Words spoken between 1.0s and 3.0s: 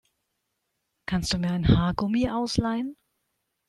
Kannst du mir ein Haargummi ausleihen?